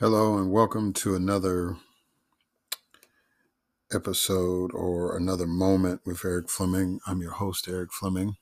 [0.00, 1.76] Hello, and welcome to another
[3.92, 7.00] episode or another moment with Erik Fleming.
[7.04, 8.36] I'm your host, Erik Fleming.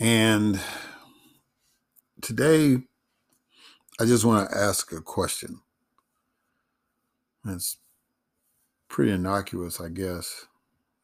[0.00, 0.58] And
[2.22, 2.78] today,
[4.00, 5.60] I just want to ask a question.
[7.46, 7.76] It's
[8.88, 10.46] pretty innocuous, I guess,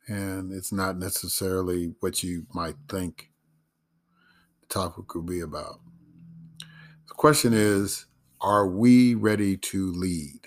[0.07, 3.29] and it's not necessarily what you might think
[4.63, 5.81] the topic will be about
[7.19, 8.07] question is
[8.41, 10.41] Are we ready to lead?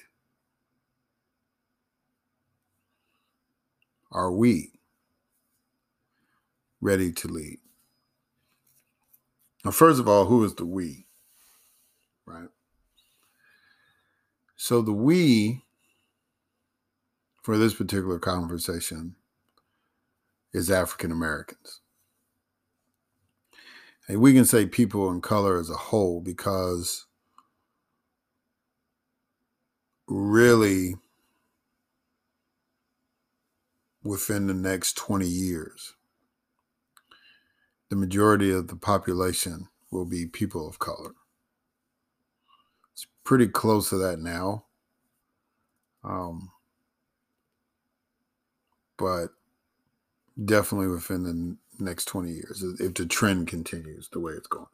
[4.11, 4.80] Are we
[6.80, 7.59] ready to lead?
[9.63, 11.05] Now, first of all, who is the we?
[12.25, 12.49] Right?
[14.55, 15.63] So, the we
[17.44, 19.16] for this particular conversation
[20.53, 21.81] is African Americans
[24.17, 27.06] we can say people in color as a whole because
[30.08, 30.95] really
[34.03, 35.94] within the next 20 years
[37.92, 41.12] the majority of the population will be people of color.
[42.94, 44.64] It's pretty close to that now.
[46.02, 46.52] Um,
[48.98, 49.31] but
[50.44, 54.66] definitely within the next 20 years if the trend continues the way it's going.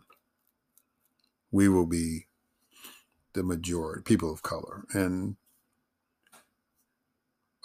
[1.52, 2.28] We will be
[3.34, 5.36] the majority people of color and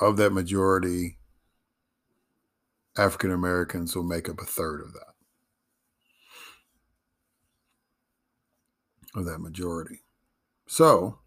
[0.01, 1.19] of that majority
[2.99, 5.15] african americans will make up a third of that.
[9.15, 10.03] Of that majority.
[10.67, 11.19] So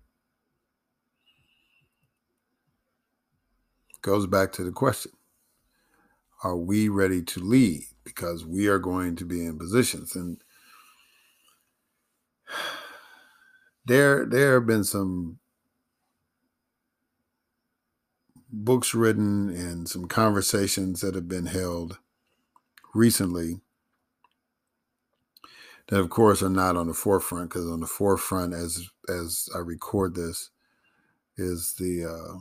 [4.01, 5.11] goes back to the question.
[6.43, 10.15] Are we ready to lead because we are going to be in positions.
[10.15, 10.41] And
[13.85, 15.39] there there have been some
[18.49, 21.99] books written and some conversations that have been held
[22.93, 23.59] recently
[25.87, 29.57] that of course are not on the forefront because on the forefront as as i
[29.57, 30.51] record this
[31.37, 32.39] is the uh,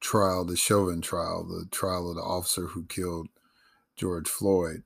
[0.00, 3.28] trial the chauvin trial the trial of the officer who killed
[3.98, 4.84] George Floyd,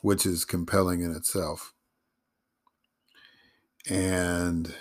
[0.00, 1.74] which is compelling in itself.
[3.88, 4.74] And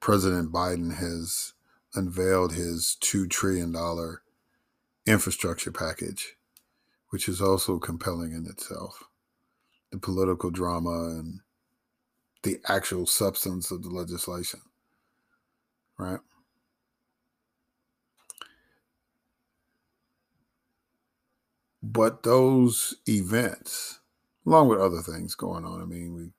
[0.00, 1.52] President Biden has
[1.94, 3.74] unveiled his $2 trillion
[5.06, 6.36] infrastructure package,
[7.10, 9.04] which is also compelling in itself.
[9.92, 11.40] The political drama and
[12.42, 14.60] the actual substance of the legislation,
[15.98, 16.20] right?
[21.82, 24.00] But those events,
[24.46, 26.30] along with other things going on, I mean, we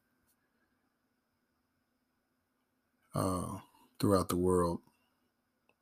[3.15, 3.59] uh,
[3.99, 4.79] throughout the world,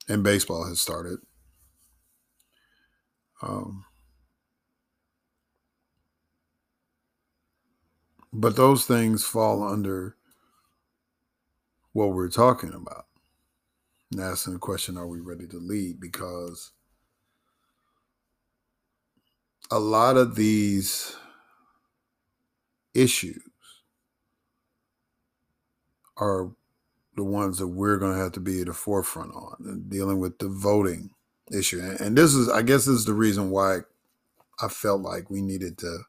[0.07, 1.19] and baseball has started.
[3.41, 3.85] Um,
[8.33, 10.15] but those things fall under
[11.93, 13.05] what we're talking about.
[14.11, 15.99] And asking the question, are we ready to lead?
[15.99, 16.71] Because
[19.69, 21.15] a lot of these
[22.93, 23.41] issues
[26.17, 26.51] are
[27.15, 30.37] the ones that we're going to have to be at the forefront on dealing with
[30.39, 31.11] the voting
[31.51, 31.81] issue.
[31.99, 33.79] And this is, I guess, this is the reason why
[34.61, 35.99] I felt like we needed to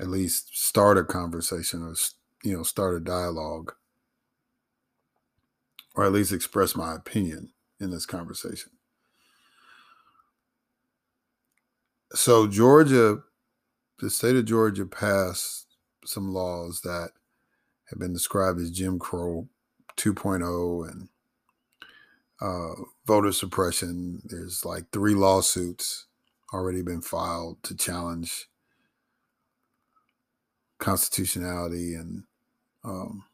[0.00, 1.94] at least start a conversation or,
[2.42, 3.72] you know, start a dialogue
[5.94, 8.73] or at least express my opinion in this conversation.
[12.14, 13.18] So Georgia,
[13.98, 15.66] the state of Georgia passed
[16.04, 17.10] some laws that
[17.90, 19.48] have been described as Jim Crow
[19.96, 21.08] 2.0 and
[22.40, 24.22] uh, voter suppression.
[24.24, 26.06] There's like three lawsuits
[26.52, 28.48] already been filed to challenge
[30.78, 32.24] constitutionality and
[32.84, 33.24] um,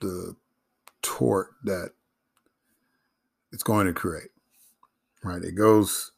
[0.00, 0.34] the
[1.02, 1.90] tort that
[3.52, 4.30] it's going to create.
[5.22, 5.42] Right?
[5.42, 6.12] It goes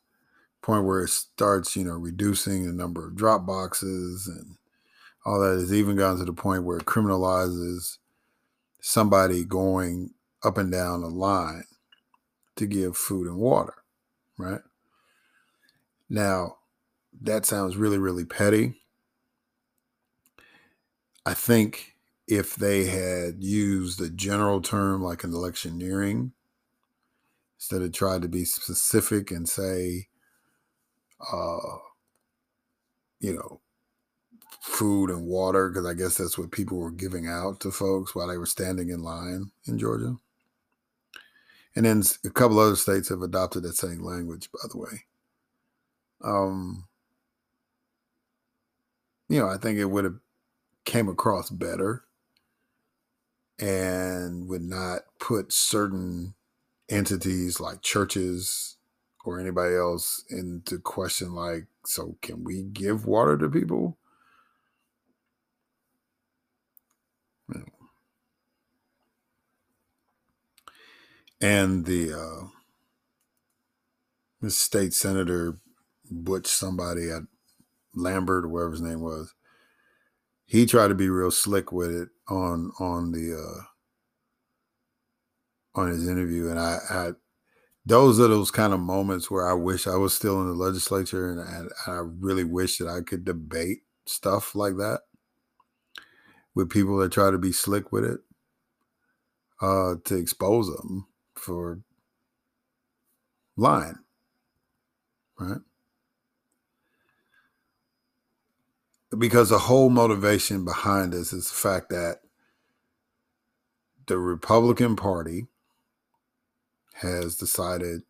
[0.63, 4.57] point where it starts, you know, reducing the number of drop boxes and
[5.25, 7.99] all that has even gotten to the point where it criminalizes
[8.81, 10.11] somebody going
[10.43, 11.65] up and down a line
[12.57, 13.75] to give food and water,
[14.39, 14.61] right?
[16.09, 16.57] Now,
[17.21, 18.75] that sounds really, really petty.
[21.25, 26.33] I think if they had used a general term like an electioneering,
[27.59, 30.09] instead of trying to be specific and say,
[31.31, 31.79] uh,
[33.21, 33.61] you know,
[34.61, 38.29] food and water because I guess that's what people were giving out to folks while
[38.29, 40.17] they were standing in line in Georgia.
[41.75, 45.05] And then a couple other states have adopted that same language, by the way.
[46.23, 46.85] Um,
[49.29, 50.19] you know, I think it would have
[50.85, 52.05] came across better
[53.59, 56.35] and would not put certain
[56.89, 58.77] entities like churches
[59.25, 63.99] or anybody else into question like so can we give water to people?
[71.41, 72.47] And the uh
[74.51, 75.59] state senator
[76.11, 77.23] butch somebody at
[77.95, 79.35] lambert or whatever his name was.
[80.47, 83.63] He tried to be real slick with it on on the uh
[85.81, 87.11] on his interview and i i
[87.85, 91.31] those are those kind of moments where i wish i was still in the legislature
[91.31, 95.01] and i, I really wish that i could debate stuff like that
[96.55, 98.21] with people that try to be slick with it
[99.61, 101.07] uh to expose them
[101.37, 101.81] for
[103.57, 103.97] lying
[105.39, 105.61] right?
[109.19, 112.21] Because the whole motivation behind this is the fact that
[114.07, 115.47] the Republican Party
[117.03, 118.03] has decided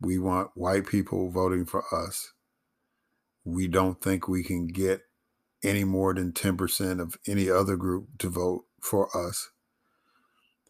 [0.00, 2.32] we want white people voting for us.
[3.44, 5.02] We don't think we can get
[5.64, 9.50] any more than 10% of any other group to vote for us.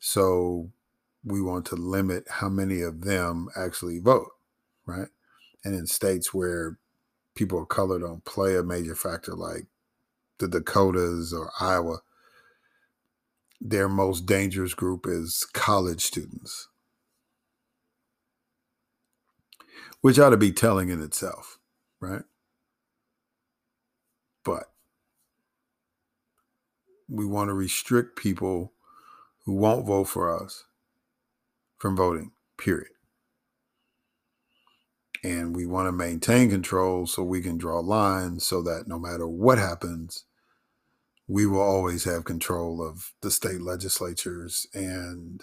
[0.00, 0.70] So
[1.24, 4.30] we want to limit how many of them actually vote,
[4.86, 5.08] right?
[5.64, 6.78] And in states where
[7.34, 9.66] people of color don't play a major factor like
[10.38, 11.98] the Dakotas or Iowa,
[13.60, 16.68] their most dangerous group is college students,
[20.02, 21.58] which ought to be telling in itself,
[22.00, 22.24] right?
[24.44, 24.64] But
[27.08, 28.74] we want to restrict people
[29.46, 30.64] who won't vote for us
[31.78, 32.88] from voting, period
[35.22, 39.28] and we want to maintain control so we can draw lines so that no matter
[39.28, 40.24] what happens,
[41.28, 45.42] we will always have control of the state legislatures and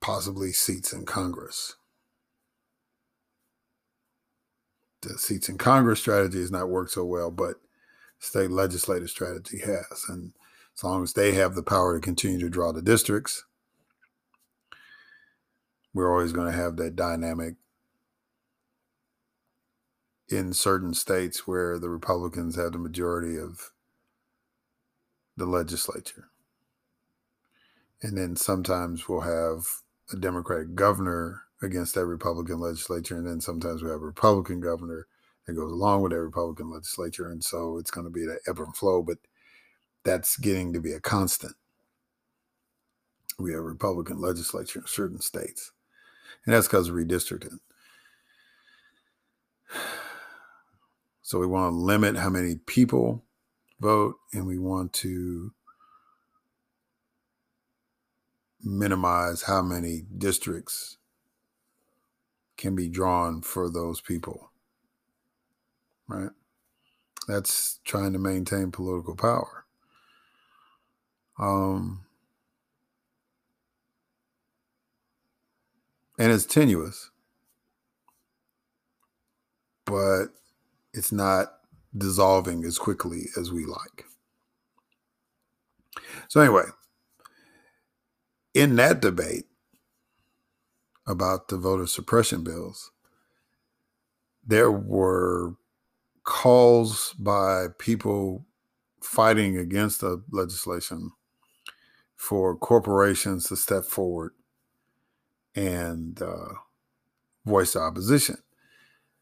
[0.00, 1.76] possibly seats in Congress.
[5.02, 7.56] The seats in Congress strategy has not worked so well, but
[8.18, 10.04] state legislative strategy has.
[10.08, 10.32] And
[10.76, 13.44] as long as they have the power to continue to draw the districts,
[15.94, 17.54] we're always going to have that dynamic
[20.28, 23.72] in certain states where the Republicans have the majority of
[25.36, 26.28] the legislature.
[28.02, 29.64] And then sometimes we'll have
[30.12, 33.16] a Democratic governor against that Republican legislature.
[33.16, 35.06] And then sometimes we have a Republican governor
[35.46, 37.30] that goes along with that Republican legislature.
[37.30, 39.18] And so it's going to be that ebb and flow, but
[40.04, 41.54] that's getting to be a constant.
[43.38, 45.72] We have a Republican legislature in certain states.
[46.44, 47.58] And that's because of redistricting.
[51.22, 53.24] So we want to limit how many people
[53.80, 55.52] vote and we want to
[58.66, 60.96] minimize how many districts
[62.56, 64.50] can be drawn for those people.
[66.08, 66.30] Right?
[67.28, 69.64] That's trying to maintain political power.
[71.38, 72.04] Um,
[76.18, 77.10] and it's tenuous,
[79.84, 80.26] but
[80.92, 81.52] it's not
[81.96, 84.06] dissolving as quickly as we like.
[86.28, 86.64] So, anyway,
[88.56, 89.44] in that debate
[91.06, 92.90] about the voter suppression bills,
[94.46, 95.56] there were
[96.24, 98.46] calls by people
[99.02, 101.12] fighting against the legislation
[102.16, 104.32] for corporations to step forward
[105.54, 106.54] and uh,
[107.44, 108.38] voice opposition,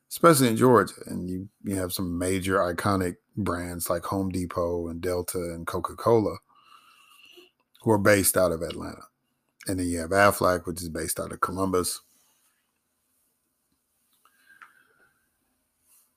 [0.08, 0.94] especially in Georgia.
[1.06, 5.96] And you, you have some major iconic brands like Home Depot and Delta and Coca
[5.96, 6.36] Cola
[7.82, 9.02] who are based out of Atlanta.
[9.66, 12.00] And then you have Aflac, which is based out of Columbus.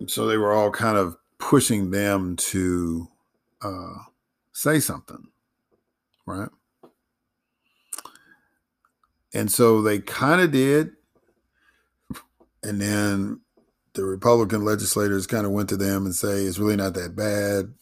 [0.07, 3.07] So they were all kind of pushing them to
[3.61, 3.93] uh,
[4.53, 5.27] say something,
[6.25, 6.49] right?
[9.33, 10.91] And so they kind of did.
[12.63, 13.41] And then
[13.93, 17.73] the Republican legislators kind of went to them and say, it's really not that bad.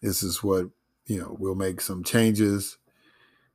[0.00, 0.66] This is what,
[1.06, 2.78] you know, we'll make some changes.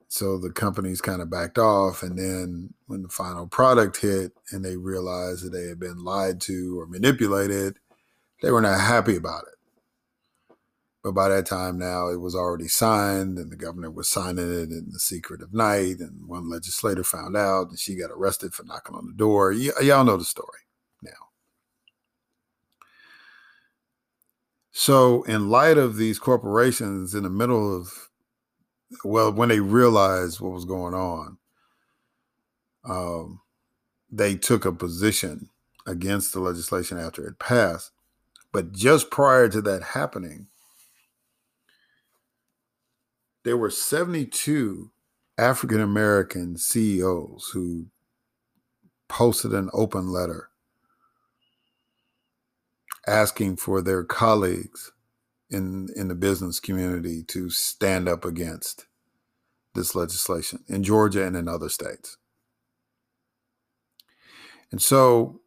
[0.08, 2.02] So the companies kind of backed off.
[2.02, 6.40] And then when the final product hit and they realized that they had been lied
[6.42, 7.78] to or manipulated,
[8.42, 9.58] they were not happy about it.
[11.02, 14.70] But by that time now, it was already signed, and the governor was signing it
[14.70, 16.00] in the secret of night.
[16.00, 19.52] And one legislator found out, and she got arrested for knocking on the door.
[19.52, 20.60] Y- y'all know the story
[21.02, 21.10] now.
[24.72, 28.07] So, in light of these corporations in the middle of,
[29.04, 31.38] well, when they realized what was going on,
[32.84, 33.40] um,
[34.10, 35.50] they took a position
[35.86, 37.90] against the legislation after it passed.
[38.52, 40.46] But just prior to that happening,
[43.44, 44.90] there were 72
[45.36, 47.86] African American CEOs who
[49.08, 50.50] posted an open letter
[53.06, 54.92] asking for their colleagues
[55.50, 58.86] in in the business community to stand up against
[59.74, 62.16] this legislation in Georgia and in other states.
[64.70, 65.40] And so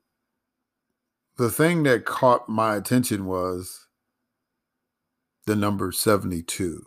[1.37, 3.87] the thing that caught my attention was
[5.45, 6.85] the number 72.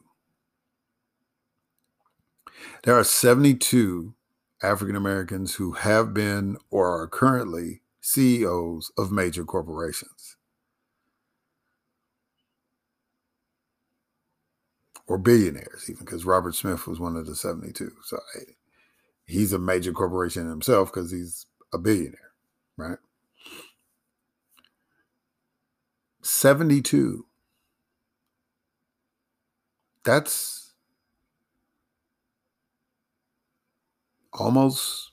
[2.85, 4.15] There are 72
[4.63, 10.34] African Americans who have been or are currently CEOs of major corporations
[15.07, 17.91] or billionaires, even because Robert Smith was one of the 72.
[18.05, 18.19] So
[19.27, 22.33] he's a major corporation himself because he's a billionaire,
[22.77, 22.99] right?
[26.23, 27.27] 72.
[30.05, 30.73] That's
[34.33, 35.13] almost,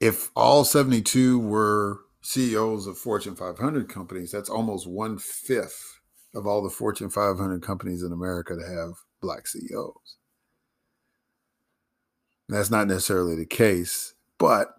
[0.00, 5.99] if all 72 were CEOs of Fortune 500 companies, that's almost one fifth
[6.34, 10.16] of all the Fortune 500 companies in America to have black CEOs.
[12.48, 14.74] That's not necessarily the case, but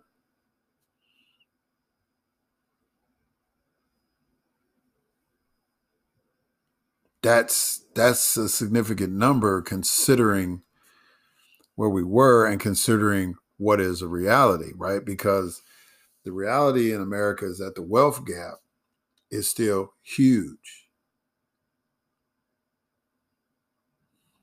[7.22, 10.64] that's that's a significant number considering
[11.76, 15.06] where we were and considering what is a reality, right?
[15.06, 15.62] Because
[16.26, 18.56] the reality in America is that the wealth gap
[19.30, 20.81] is still huge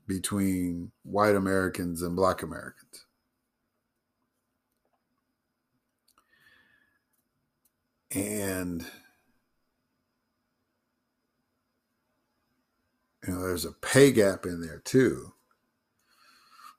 [0.09, 3.05] between white Americans and black Americans.
[8.11, 8.83] And
[13.25, 15.31] you know, there's a pay gap in there too,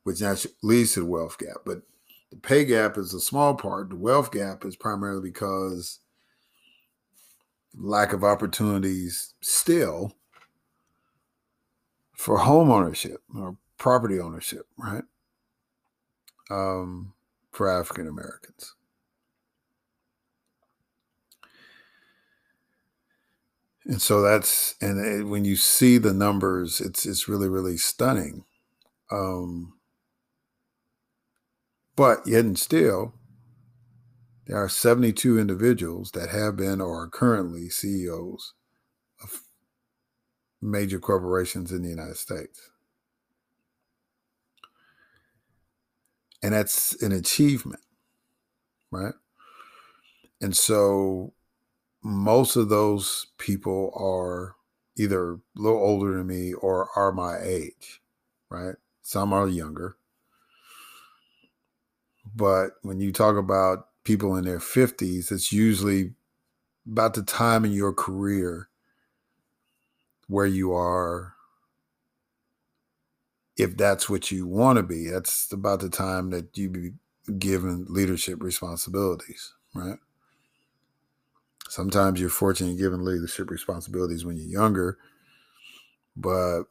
[0.02, 0.20] which
[0.62, 1.58] leads to the wealth gap.
[1.64, 1.82] But
[2.30, 3.90] the pay gap is a small part.
[3.90, 6.00] The wealth gap is primarily because
[7.78, 10.16] lack of opportunities still
[12.20, 15.04] for home ownership or property ownership, right?
[16.50, 17.14] Um,
[17.50, 18.74] for African Americans.
[23.86, 28.44] And so that's and it, when you see the numbers, it's it's really really stunning.
[29.10, 29.78] Um,
[31.96, 33.14] but yet and still,
[34.46, 38.52] there are 72 individuals that have been or are currently CEOs
[40.62, 42.70] major corporations in the United States.
[46.42, 47.82] And that's an achievement,
[48.90, 49.14] right?
[50.40, 51.34] And so
[52.02, 54.56] most of those people are
[54.96, 58.00] either a little older than me or are my age,
[58.48, 58.76] right?
[59.02, 59.96] Some are younger.
[62.34, 66.14] But when you talk about people in their 50s, it's usually
[66.90, 68.69] about the time in your career
[70.30, 71.34] where you are,
[73.56, 75.08] if that's what you want to be.
[75.08, 76.92] That's about the time that you be
[77.38, 79.98] given leadership responsibilities, right?
[81.68, 84.98] Sometimes you're fortunate given leadership responsibilities when you're younger,
[86.16, 86.64] but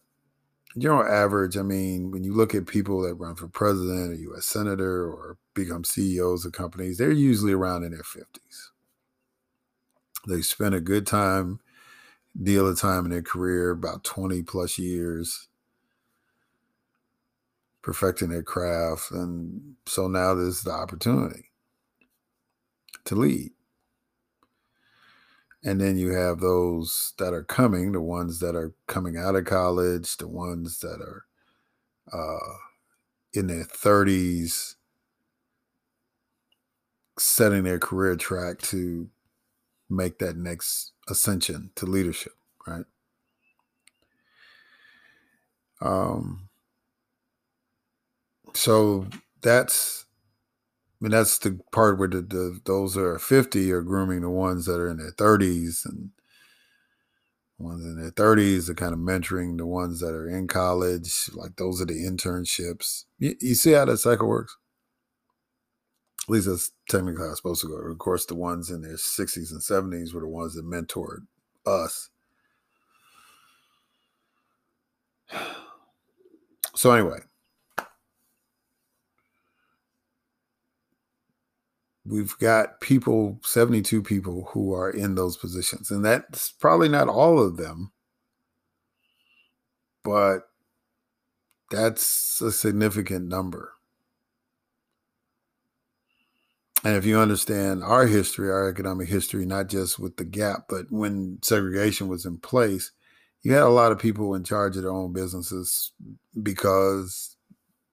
[0.75, 4.16] you general average, I mean, when you look at people that run for president or
[4.16, 4.46] U.S.
[4.46, 8.70] senator or become CEOs of companies, they're usually around in their 50s.
[10.28, 11.60] They spend a good time,
[12.41, 15.48] deal of time in their career, about 20 plus years,
[17.81, 19.12] perfecting their craft.
[19.12, 21.51] And so now there's the opportunity
[23.05, 23.51] to lead.
[25.63, 29.43] And then you have those that are coming, the ones that are coming out of
[29.46, 31.25] college, the ones that are
[32.13, 32.53] uh,
[33.34, 34.75] in their 30s,
[37.17, 39.10] setting their career track to
[39.89, 42.34] make that next ascension to leadership,
[42.67, 42.86] right?
[45.81, 46.50] Um,
[48.53, 49.08] so
[49.41, 50.05] that's
[51.01, 54.29] I mean, that's the part where the, the those that are 50 are grooming the
[54.29, 56.12] ones that are in their 30s and
[57.58, 61.29] ones in their 30s are kind of mentoring the ones that are in college.
[61.34, 63.05] Like those are the internships.
[63.17, 64.58] You, you see how that cycle works?
[66.29, 67.77] At least that's technically how it's supposed to go.
[67.77, 71.25] Of course, the ones in their 60s and 70s were the ones that mentored
[71.65, 72.09] us.
[76.75, 77.19] So, anyway,
[82.05, 87.38] we've got people 72 people who are in those positions and that's probably not all
[87.38, 87.91] of them
[90.05, 90.50] but
[91.69, 93.74] that's a significant number
[96.83, 100.86] and if you understand our history our economic history not just with the gap but
[100.91, 102.91] when segregation was in place
[103.41, 105.93] you had a lot of people in charge of their own businesses
[106.43, 107.38] because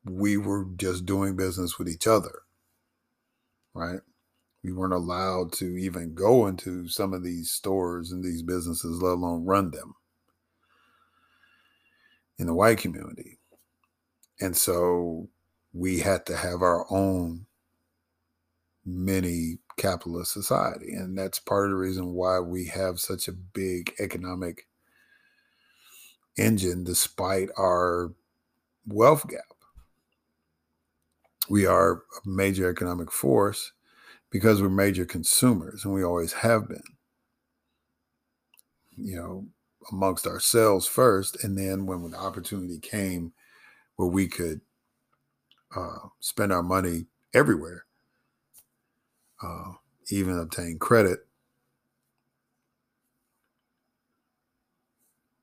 [0.04, 2.42] we were just doing business with each other
[3.76, 4.00] right?
[4.64, 9.12] We weren't allowed to even go into some of these stores and these businesses, let
[9.12, 9.94] alone run them
[12.38, 13.38] in the white community.
[14.40, 15.28] And so
[15.72, 17.45] we had to have our own
[18.86, 20.94] mini capitalist society.
[20.94, 24.66] And that's part of the reason why we have such a big economic
[26.38, 28.12] engine despite our
[28.86, 29.40] wealth gap
[31.48, 33.72] we are a major economic force
[34.30, 36.82] because we're major consumers and we always have been
[38.96, 39.46] you know
[39.90, 43.32] amongst ourselves first and then when the opportunity came
[43.96, 44.60] where we could
[45.74, 47.85] uh, spend our money everywhere
[49.42, 49.72] uh,
[50.10, 51.26] even obtain credit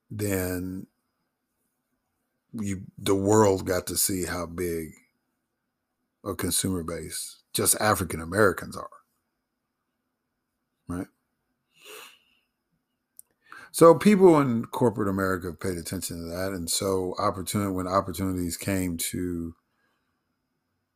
[0.10, 0.88] then
[2.54, 4.90] you the world got to see how big
[6.24, 8.90] a consumer base just African Americans are.
[10.88, 11.08] Right?
[13.72, 16.52] So people in corporate America paid attention to that.
[16.52, 19.56] And so opportunity when opportunities came to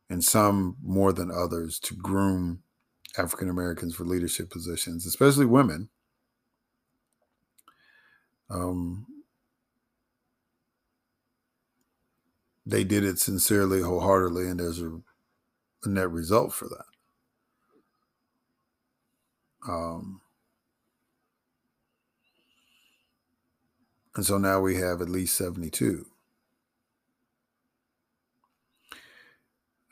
[0.08, 2.62] and some more than others to groom
[3.18, 5.90] African Americans for leadership positions, especially women.
[8.50, 9.06] Um,
[12.66, 15.00] they did it sincerely, wholeheartedly, and there's a
[15.84, 16.86] a net result for that.
[19.68, 20.20] Um,
[24.16, 26.06] and so now we have at least 72.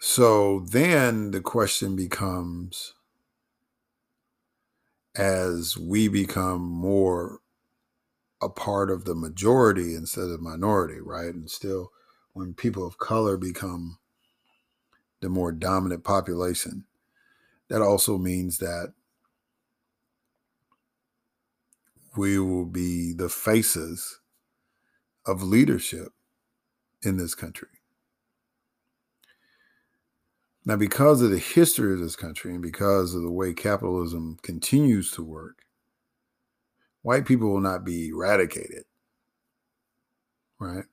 [0.01, 2.95] So then the question becomes
[5.19, 7.41] as we become more
[8.43, 11.35] a part of the majority instead of minority, right?
[11.35, 11.91] And still,
[12.33, 13.99] when people of color become
[15.21, 16.85] the more dominant population.
[17.69, 18.93] That also means that
[22.17, 24.21] we will be the faces
[25.27, 26.13] of leadership
[27.03, 27.76] in this country.
[30.67, 35.13] Now, because of the history of this country and because of the way capitalism continues
[35.13, 35.65] to work,
[37.03, 38.85] white people will not be eradicated,
[40.61, 40.85] right?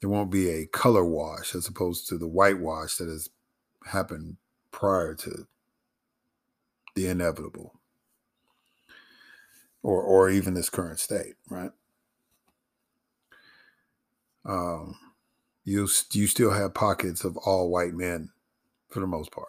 [0.00, 3.30] there won't be a color wash as opposed to the whitewash that has
[3.86, 4.36] happened
[4.70, 5.46] prior to
[6.94, 7.80] the inevitable
[9.82, 11.70] or or even this current state right
[14.44, 14.96] um
[15.64, 18.30] you you still have pockets of all white men
[18.88, 19.48] for the most part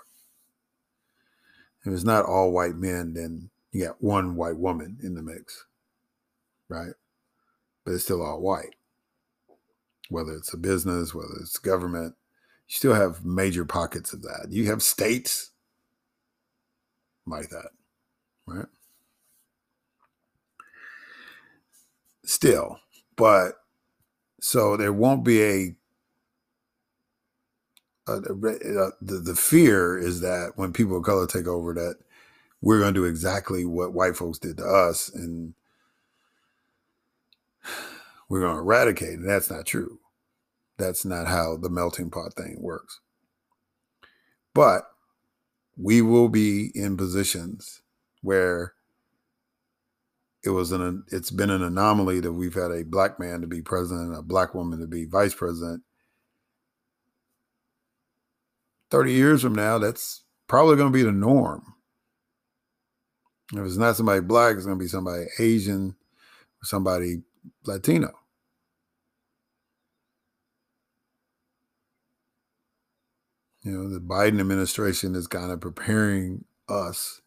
[1.85, 5.65] if it's not all white men then you got one white woman in the mix
[6.67, 6.93] right
[7.85, 8.75] but it's still all white
[10.09, 12.15] whether it's a business, whether it's government,
[12.67, 14.47] you still have major pockets of that.
[14.49, 15.51] You have states
[17.25, 17.69] like that,
[18.45, 18.65] right?
[22.25, 22.79] Still,
[23.15, 23.53] but
[24.41, 25.75] so there won't be a,
[28.09, 31.73] Uh, a, a uh, the, the fear is that when people of color take over
[31.73, 31.95] that
[32.61, 35.53] we're going to do exactly what white folks did to us and
[38.27, 39.19] we're going to eradicate.
[39.19, 39.99] And that's not true.
[40.77, 42.99] That's not how the melting pot thing works.
[44.53, 44.83] But
[45.77, 47.81] we will be in positions
[48.21, 48.73] where
[50.43, 53.61] it was an it's been an anomaly that we've had a black man to be
[53.61, 55.83] president, a black woman to be vice president.
[58.91, 61.75] 30 years from now, that's probably going to be the norm.
[63.53, 65.95] If it's not somebody black, it's going to be somebody Asian
[66.63, 67.23] somebody
[67.65, 68.11] Latino.
[73.63, 77.21] You know, the Biden administration is kind of preparing us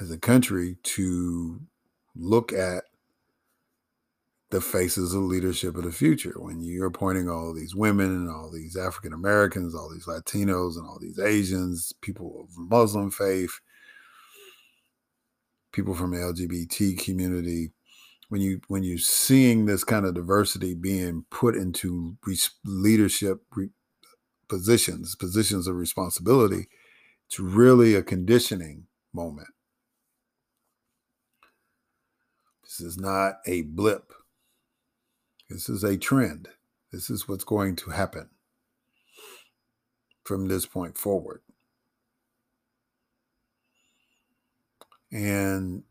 [0.00, 1.60] as a country to
[2.14, 2.84] look at
[4.50, 8.50] the faces of leadership of the future when you're appointing all these women and all
[8.50, 13.60] these African Americans, all these Latinos, and all these Asians, people of Muslim faith,
[15.72, 17.72] people from the LGBT community.
[18.28, 22.16] When you when you're seeing this kind of diversity being put into
[22.64, 23.40] leadership
[24.48, 26.66] positions, positions of responsibility,
[27.28, 29.48] it's really a conditioning moment.
[32.64, 34.12] This is not a blip.
[35.48, 36.48] This is a trend.
[36.92, 38.30] This is what's going to happen
[40.24, 41.40] from this point forward.
[45.12, 45.84] And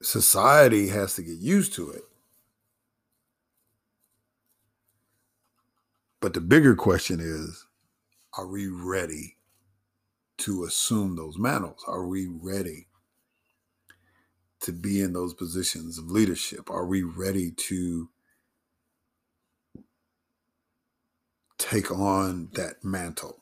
[0.00, 2.02] society has to get used to it.
[6.20, 7.66] But the bigger question is
[8.38, 9.36] are we ready
[10.38, 11.84] to assume those mantles?
[11.86, 12.86] Are we ready
[14.62, 16.70] to be in those positions of leadership?
[16.70, 18.10] Are we ready to
[21.58, 23.40] take on that mantle?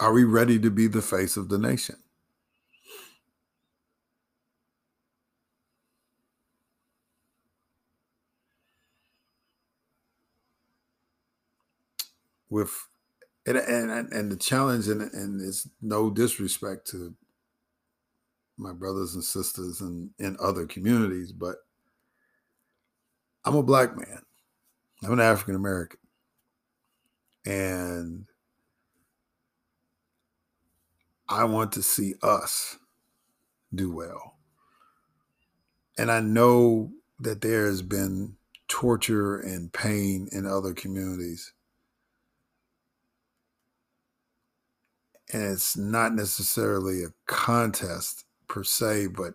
[0.00, 1.96] Are we ready to be the face of the nation?
[12.50, 12.72] With
[13.46, 17.14] and and, and the challenge and and it's no disrespect to
[18.56, 21.56] my brothers and sisters and in other communities, but
[23.44, 24.22] I'm a black man.
[25.02, 26.00] I'm an African American.
[27.44, 28.26] And
[31.28, 32.78] I want to see us
[33.74, 34.34] do well.
[35.98, 38.36] And I know that there has been
[38.68, 41.52] torture and pain in other communities.
[45.32, 49.34] And it's not necessarily a contest per se, but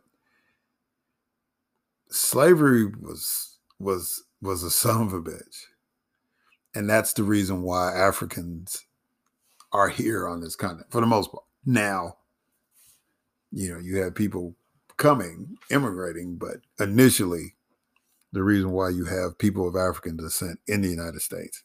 [2.09, 5.65] slavery was was was a son of a bitch.
[6.73, 8.85] And that's the reason why Africans
[9.73, 11.43] are here on this continent for the most part.
[11.65, 12.17] Now,
[13.51, 14.55] you know, you have people
[14.97, 17.55] coming, immigrating, but initially,
[18.31, 21.63] the reason why you have people of African descent in the United States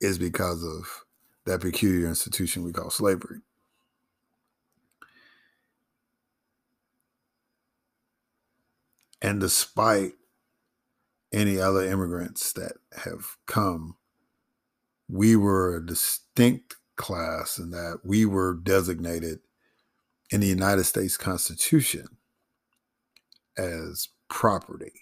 [0.00, 1.04] is because of
[1.46, 3.38] that peculiar institution we call slavery.
[9.22, 10.14] And despite
[11.32, 12.72] any other immigrants that
[13.04, 13.96] have come,
[15.08, 19.38] we were a distinct class in that we were designated
[20.30, 22.06] in the United States Constitution
[23.56, 24.92] as property.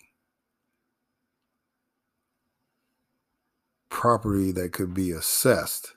[3.88, 5.94] Property that could be assessed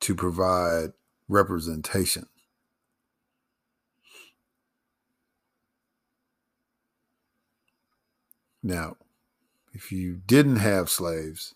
[0.00, 0.92] to provide
[1.28, 2.26] representation.
[8.62, 8.96] Now,
[9.72, 11.54] if you didn't have slaves,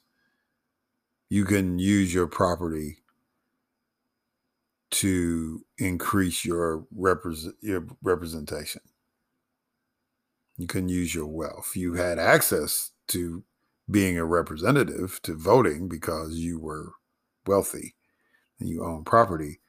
[1.28, 2.98] you can use your property
[4.90, 8.82] to increase your, represent, your representation.
[10.58, 11.72] You can use your wealth.
[11.74, 13.42] You had access to
[13.90, 16.92] being a representative, to voting because you were
[17.46, 17.94] wealthy
[18.60, 19.60] and you own property.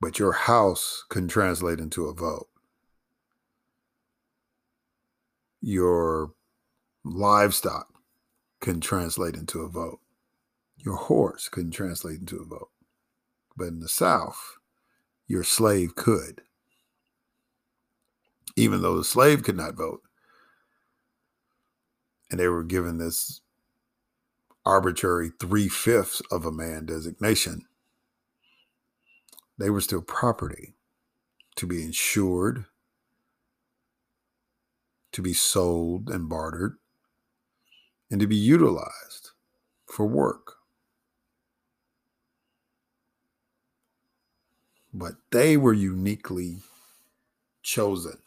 [0.00, 2.48] But your house can translate into a vote.
[5.66, 6.30] Your
[7.04, 7.88] livestock
[8.60, 9.98] can translate into a vote.
[10.78, 12.70] Your horse couldn't translate into a vote.
[13.56, 14.58] But in the South,
[15.26, 16.42] your slave could.
[18.54, 20.02] Even though the slave could not vote.
[22.30, 23.40] And they were given this
[24.64, 27.62] arbitrary three fifths of a man designation,
[29.58, 30.74] they were still property
[31.56, 32.66] to be insured,
[35.16, 36.76] to be sold and bartered,
[38.10, 39.30] and to be utilized
[39.86, 40.56] for work.
[44.92, 46.58] But they were uniquely
[47.62, 48.18] chosen.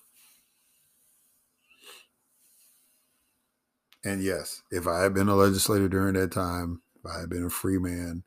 [4.04, 7.46] And yes, if I had been a legislator during that time, if I had been
[7.46, 8.24] a free man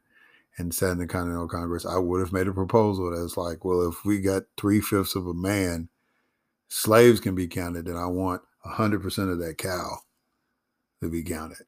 [0.57, 3.89] and sat in the Continental Congress, I would have made a proposal that's like, well,
[3.89, 5.89] if we got three fifths of a man,
[6.69, 9.99] slaves can be counted, then I want 100% of that cow
[11.03, 11.67] to be counted.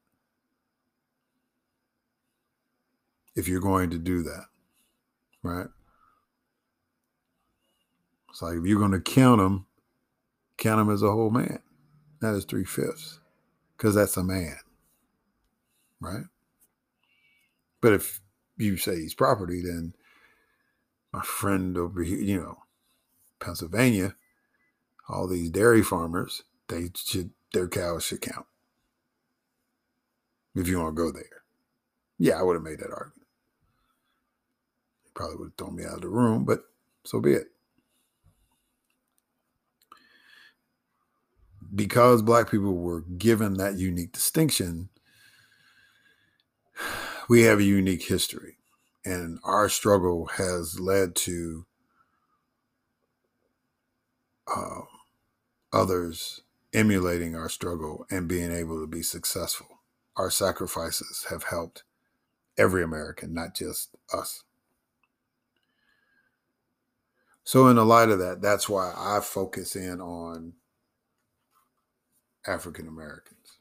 [3.34, 4.44] If you're going to do that,
[5.42, 5.66] right?
[8.30, 9.66] It's like if you're going to count them,
[10.56, 11.60] count them as a whole man,
[12.20, 13.20] not as three fifths,
[13.76, 14.56] because that's a man,
[16.00, 16.24] right?
[17.80, 18.20] But if
[18.56, 19.94] you say he's property, then
[21.12, 22.58] my friend over here, you know,
[23.40, 24.14] Pennsylvania,
[25.08, 28.46] all these dairy farmers, they should their cows should count.
[30.54, 31.42] If you want to go there.
[32.18, 33.26] Yeah, I would have made that argument.
[35.04, 36.64] They Probably would have thrown me out of the room, but
[37.04, 37.48] so be it.
[41.74, 44.90] Because black people were given that unique distinction,
[47.28, 48.58] we have a unique history.
[49.04, 51.66] And our struggle has led to
[54.46, 54.82] uh,
[55.72, 56.42] others
[56.74, 59.80] emulating our struggle and being able to be successful.
[60.16, 61.84] Our sacrifices have helped
[62.58, 64.42] every American, not just us.
[67.44, 70.54] So, in the light of that, that's why I focus in on
[72.46, 73.58] African Americans.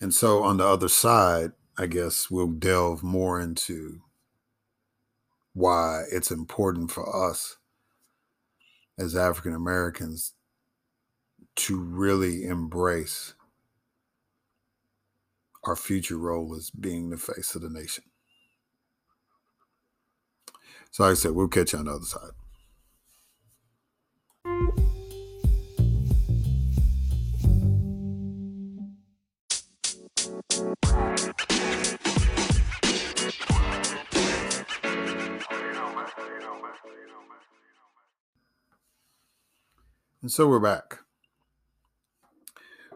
[0.00, 4.00] And so, on the other side, I guess we'll delve more into
[5.54, 7.56] why it's important for us
[8.98, 10.34] as African Americans
[11.56, 13.34] to really embrace
[15.64, 18.04] our future role as being the face of the nation.
[20.90, 22.30] So, like I said, we'll catch you on the other side.
[40.22, 41.05] And so we're back.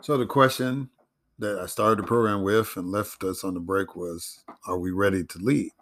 [0.03, 0.89] So the question
[1.39, 4.91] that I started the program with and left us on the break was Are we
[4.91, 5.73] ready to lead?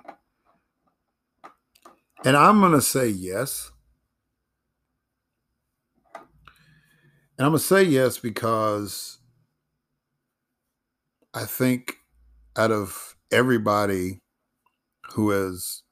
[2.25, 3.71] And I'm going to say yes.
[6.17, 9.19] And I'm going to say yes because
[11.33, 11.99] I think
[12.57, 14.19] out of everybody
[15.13, 15.83] who has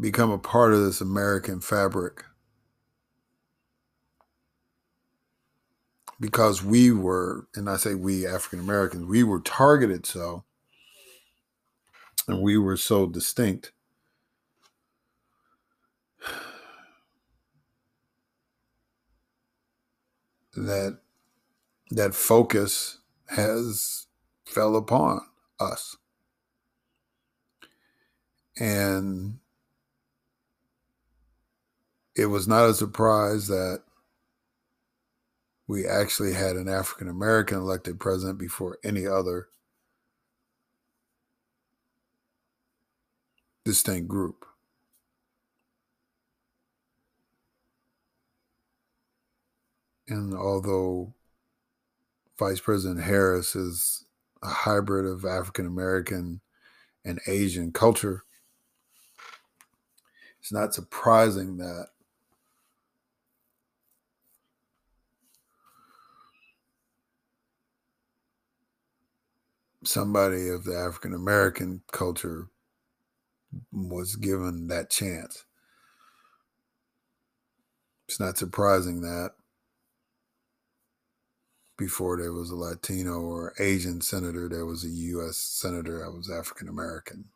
[0.00, 2.24] become a part of this American fabric,
[6.24, 10.42] because we were, and I say we African Americans, we were targeted so,
[12.26, 13.72] and we were so distinct.
[20.56, 21.00] That
[21.90, 24.06] that focus has
[24.46, 25.20] fell upon
[25.60, 25.98] us.
[28.58, 29.40] And
[32.16, 33.82] it was not a surprise that
[35.66, 39.48] we actually had an African American elected president before any other
[43.64, 44.44] distinct group.
[50.06, 51.14] And although
[52.38, 54.04] Vice President Harris is
[54.42, 56.42] a hybrid of African American
[57.06, 58.24] and Asian culture,
[60.40, 61.86] it's not surprising that
[69.84, 72.48] somebody of the African American culture
[73.72, 75.44] was given that chance.
[78.08, 79.30] It's not surprising that
[81.76, 85.36] before there was a Latino or Asian senator, there was a U.S.
[85.36, 87.26] senator that was African American.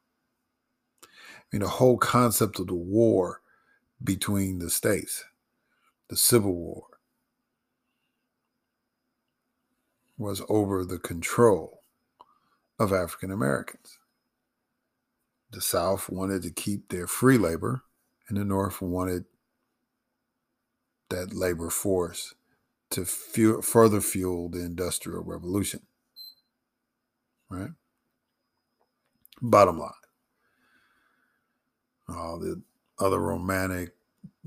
[1.02, 1.06] I
[1.52, 3.40] mean, the whole concept of the war
[4.02, 5.24] between the states,
[6.08, 6.84] the Civil War,
[10.18, 11.78] was over the control
[12.79, 13.99] of African Americans.
[15.51, 17.83] The South wanted to keep their free labor,
[18.29, 19.25] and the North wanted
[21.09, 22.35] that labor force
[22.91, 25.81] to fuel, further fuel the Industrial Revolution.
[27.51, 27.71] Right?
[29.41, 29.91] Bottom line.
[32.09, 32.62] All the
[32.99, 33.95] other romantic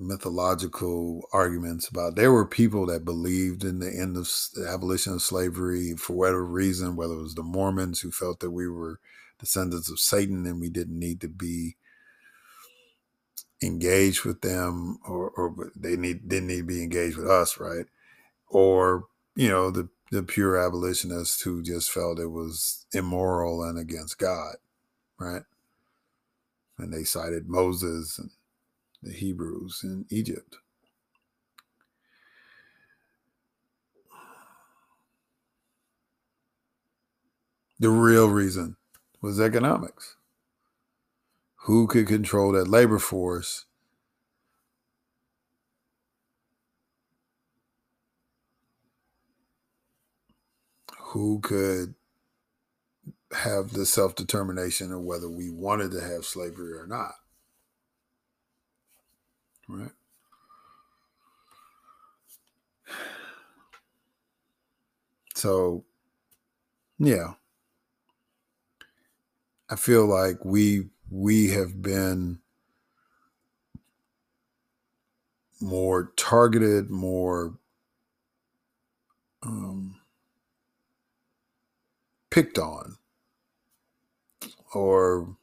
[0.01, 5.21] mythological arguments about there were people that believed in the end of the abolition of
[5.21, 8.99] slavery for whatever reason, whether it was the Mormons who felt that we were
[9.39, 11.75] descendants of Satan and we didn't need to be
[13.63, 17.85] engaged with them or, or they need didn't need to be engaged with us, right?
[18.47, 24.17] Or, you know, the the pure abolitionists who just felt it was immoral and against
[24.17, 24.55] God,
[25.19, 25.43] right?
[26.77, 28.31] And they cited Moses and
[29.03, 30.57] the Hebrews in Egypt.
[37.79, 38.77] The real reason
[39.21, 40.17] was economics.
[41.65, 43.65] Who could control that labor force?
[50.99, 51.95] Who could
[53.33, 57.13] have the self determination of whether we wanted to have slavery or not?
[59.67, 59.91] Right.
[65.35, 65.83] So,
[66.99, 67.33] yeah.
[69.69, 72.39] I feel like we we have been
[75.61, 77.57] more targeted, more
[79.43, 79.99] um,
[82.29, 82.97] picked on,
[84.73, 85.35] or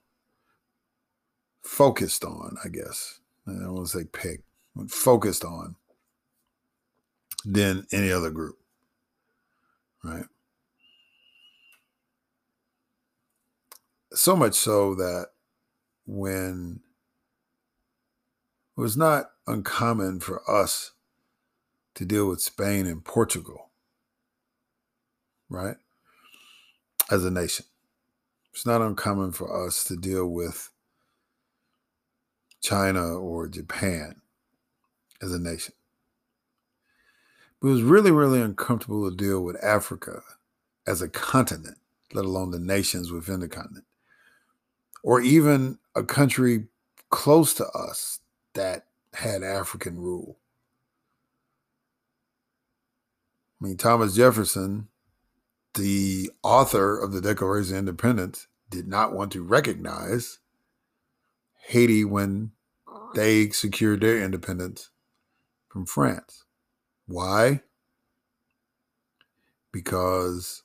[1.62, 3.20] focused on, I guess.
[3.48, 4.44] I don't want to say picked,
[4.88, 5.76] focused on
[7.44, 8.58] than any other group.
[10.04, 10.24] Right.
[14.12, 15.28] So much so that
[16.06, 16.80] when
[18.76, 20.92] it was not uncommon for us
[21.94, 23.70] to deal with Spain and Portugal,
[25.48, 25.76] right?
[27.10, 27.66] As a nation.
[28.52, 30.70] It's not uncommon for us to deal with
[32.60, 34.20] China or Japan
[35.20, 35.74] as a nation.
[37.60, 40.22] But it was really, really uncomfortable to deal with Africa
[40.86, 41.78] as a continent,
[42.12, 43.84] let alone the nations within the continent,
[45.02, 46.66] or even a country
[47.10, 48.20] close to us
[48.54, 50.38] that had African rule.
[53.60, 54.88] I mean, Thomas Jefferson,
[55.74, 60.38] the author of the Declaration of Independence, did not want to recognize
[61.68, 62.52] Haiti when
[63.14, 64.88] they secured their independence
[65.68, 66.44] from France.
[67.06, 67.60] Why?
[69.70, 70.62] Because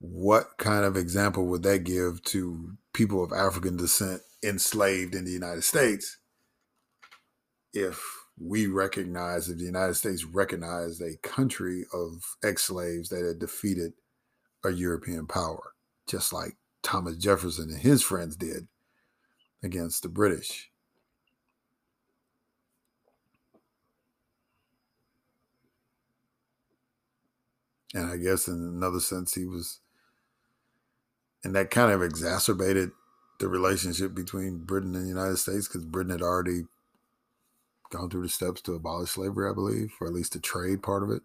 [0.00, 5.30] what kind of example would that give to people of African descent enslaved in the
[5.30, 6.18] United States
[7.72, 8.02] if
[8.36, 13.92] we recognize, if the United States recognized a country of ex slaves that had defeated
[14.64, 15.74] a European power,
[16.08, 18.66] just like Thomas Jefferson and his friends did
[19.62, 20.70] against the British.
[27.94, 29.80] And I guess in another sense, he was,
[31.42, 32.90] and that kind of exacerbated
[33.38, 36.62] the relationship between Britain and the United States because Britain had already
[37.90, 41.02] gone through the steps to abolish slavery, I believe, or at least the trade part
[41.02, 41.22] of it.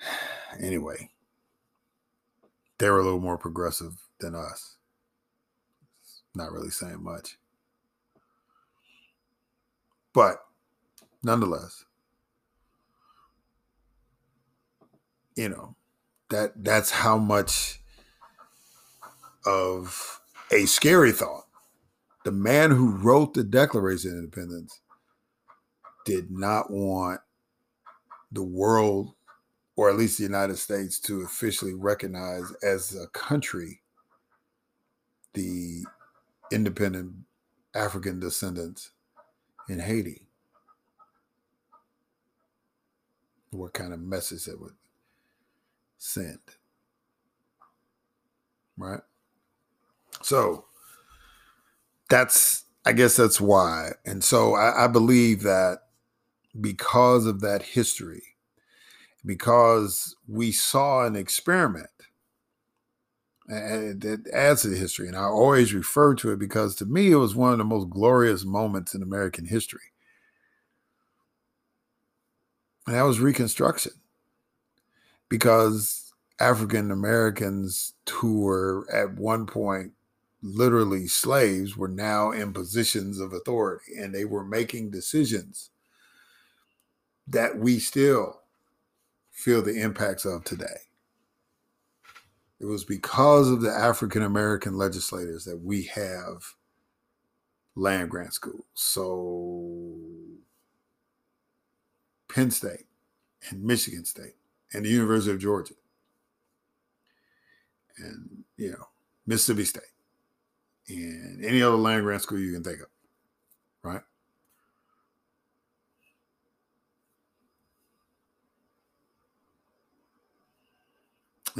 [0.60, 1.10] Anyway,
[2.78, 4.74] they were a little more progressive than us.
[6.34, 7.38] Not really saying much.
[10.12, 10.44] But
[11.22, 11.84] nonetheless,
[15.36, 15.76] you know,
[16.30, 17.80] that that's how much
[19.44, 20.20] of
[20.52, 21.44] a scary thought.
[22.24, 24.80] The man who wrote the Declaration of Independence
[26.04, 27.20] did not want
[28.30, 29.14] the world,
[29.76, 33.80] or at least the United States, to officially recognize as a country
[35.34, 35.84] the
[36.52, 37.14] independent
[37.74, 38.90] African descendants
[39.68, 40.26] in Haiti.
[43.50, 44.74] What kind of message it would
[45.98, 46.38] send.
[48.76, 49.00] Right?
[50.22, 50.64] So
[52.08, 53.90] that's, I guess that's why.
[54.06, 55.80] And so I, I believe that
[56.60, 58.22] because of that history,
[59.24, 61.90] because we saw an experiment
[63.50, 65.08] and it adds to the history.
[65.08, 67.90] And I always refer to it because to me, it was one of the most
[67.90, 69.80] glorious moments in American history.
[72.86, 73.92] And that was Reconstruction.
[75.28, 79.92] Because African Americans who were at one point
[80.42, 85.70] literally slaves were now in positions of authority and they were making decisions
[87.28, 88.40] that we still
[89.30, 90.89] feel the impacts of today.
[92.60, 96.54] It was because of the African American legislators that we have
[97.74, 98.66] land grant schools.
[98.74, 99.96] So
[102.28, 102.86] Penn State
[103.48, 104.36] and Michigan State
[104.72, 105.74] and the University of Georgia
[107.96, 108.88] and you know
[109.26, 109.82] Mississippi State
[110.88, 112.88] and any other land grant school you can think of,
[113.82, 114.02] right?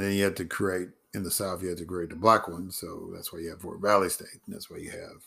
[0.01, 2.49] And then you had to create in the South, you had to create the black
[2.49, 2.71] one.
[2.71, 5.27] So that's why you have Fort Valley State, and that's why you have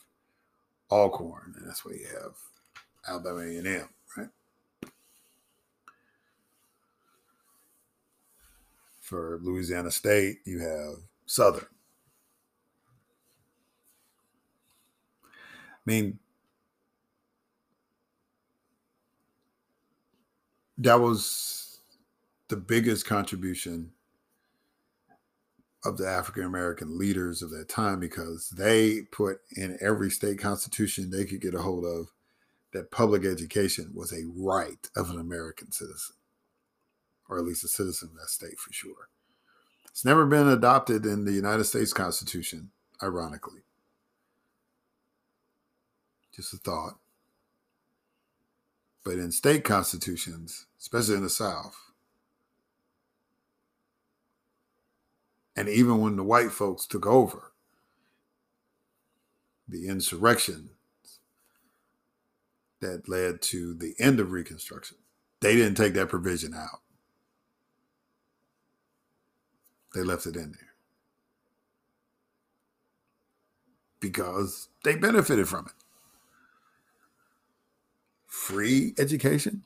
[0.89, 2.33] Alcorn, and that's why you have
[3.07, 4.29] Alabama A&M, right?
[8.99, 11.67] For Louisiana State, you have Southern.
[15.23, 15.27] I
[15.85, 16.17] mean,
[20.79, 21.81] that was
[22.47, 23.92] the biggest contribution
[25.85, 31.09] of the African American leaders of that time because they put in every state constitution
[31.09, 32.11] they could get a hold of
[32.71, 36.15] that public education was a right of an American citizen,
[37.29, 39.09] or at least a citizen of that state for sure.
[39.89, 42.71] It's never been adopted in the United States Constitution,
[43.01, 43.61] ironically.
[46.35, 46.97] Just a thought.
[49.03, 51.75] But in state constitutions, especially in the South,
[55.55, 57.51] and even when the white folks took over,
[59.67, 60.69] the insurrection
[62.81, 64.97] that led to the end of Reconstruction,
[65.39, 66.81] they didn't take that provision out.
[69.93, 70.73] They left it in there
[73.99, 75.83] because they benefited from it
[78.27, 79.63] free education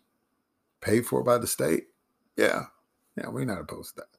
[0.81, 1.85] paid for by the state,
[2.35, 2.65] yeah,
[3.17, 4.16] yeah, we're not opposed to that.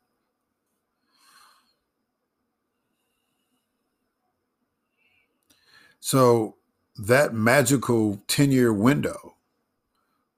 [6.01, 6.57] So
[6.97, 9.37] that magical 10 year window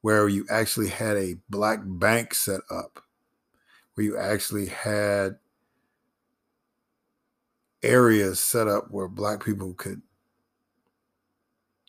[0.03, 3.03] where you actually had a black bank set up,
[3.95, 5.39] where you actually had
[7.83, 10.03] areas set up where black people could,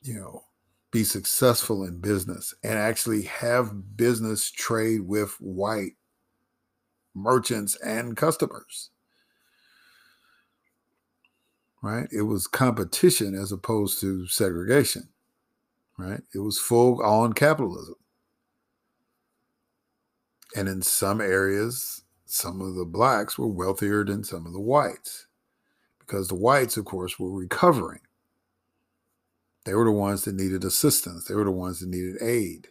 [0.02, 0.44] you know,
[0.92, 5.94] be successful in business and actually have business trade with white
[7.14, 8.91] merchants and customers.
[11.82, 12.08] Right?
[12.12, 15.10] It was competition as opposed to segregation.
[15.98, 16.22] Right?
[16.34, 17.96] It was full on capitalism.
[20.56, 25.28] And in some areas, some of the blacks were wealthier than some of the whites
[26.00, 28.02] because the whites, of course, were recovering
[29.66, 31.26] they were the ones that needed assistance.
[31.26, 32.70] They were the ones that needed aid.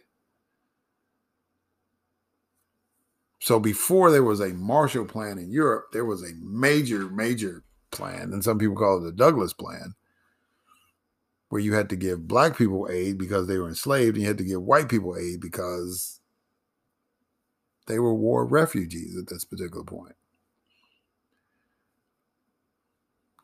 [3.39, 8.33] So before there was a Marshall Plan in Europe, there was a major, major plan,
[8.33, 9.93] and some people call it the Douglas Plan,
[11.49, 14.37] where you had to give black people aid because they were enslaved, and you had
[14.37, 16.19] to give white people aid because
[17.87, 20.15] they were war refugees at this particular point.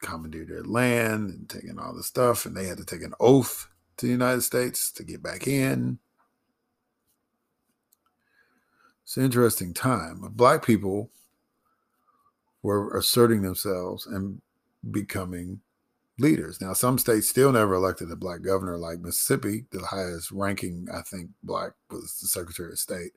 [0.01, 3.67] commandeered their land and taking all the stuff, and they had to take an oath
[3.97, 5.99] to the United States to get back in.
[9.03, 10.19] It's an interesting time.
[10.31, 11.09] Black people
[12.67, 14.41] were asserting themselves and
[14.91, 15.61] becoming
[16.19, 16.59] leaders.
[16.59, 19.63] Now, some states still never elected a black governor, like Mississippi.
[19.71, 23.13] The highest ranking, I think, black was the Secretary of State.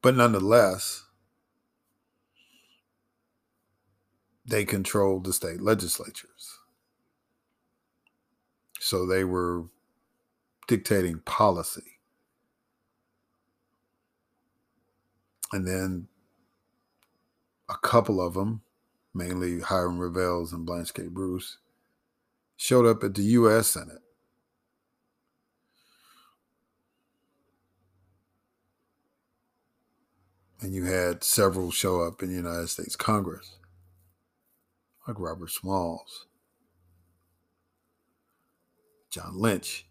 [0.00, 1.04] But nonetheless,
[4.46, 6.58] they controlled the state legislatures.
[8.80, 9.64] So they were
[10.68, 11.98] dictating policy.
[15.52, 16.08] And then
[17.68, 18.62] a couple of them,
[19.14, 21.08] mainly Hiram Revels and Blanche K.
[21.08, 21.58] Bruce,
[22.56, 23.68] showed up at the U.S.
[23.68, 24.02] Senate.
[30.60, 33.58] And you had several show up in the United States Congress
[35.06, 36.26] like Robert Smalls,
[39.10, 39.86] John Lynch.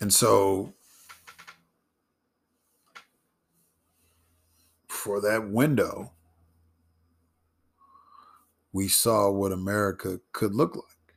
[0.00, 0.74] And so
[5.00, 6.12] for that window,
[8.72, 11.14] we saw what America could look like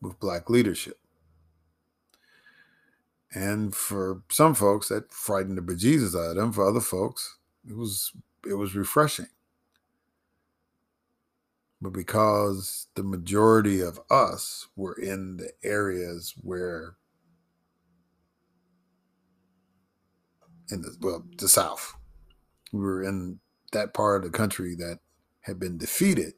[0.00, 0.98] with black leadership.
[3.32, 6.52] And for some folks, that frightened the bejesus out of them.
[6.52, 7.36] For other folks,
[7.68, 8.12] it was
[8.46, 9.26] it was refreshing
[11.80, 16.96] but because the majority of us were in the areas where
[20.70, 21.94] in the well the south
[22.72, 23.40] we were in
[23.72, 24.98] that part of the country that
[25.42, 26.34] had been defeated.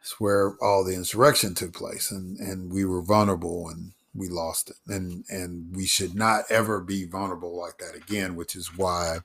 [0.00, 4.70] It's where all the insurrection took place and and we were vulnerable and we lost
[4.70, 4.76] it.
[4.86, 9.20] And and we should not ever be vulnerable like that again which is why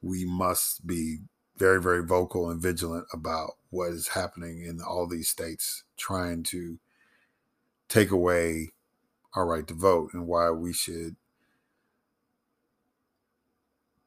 [0.00, 1.18] we must be
[1.56, 6.78] very, very vocal and vigilant about what is happening in all these states, trying to
[7.88, 8.72] take away
[9.34, 11.16] our right to vote and why we should